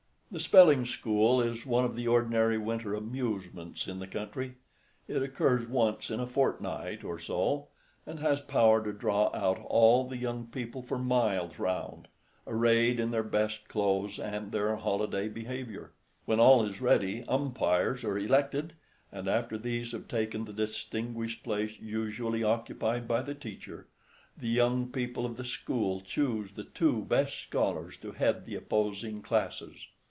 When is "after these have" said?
19.27-20.07